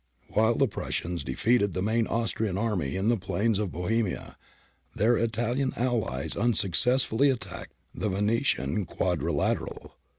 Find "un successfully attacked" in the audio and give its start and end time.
6.35-7.75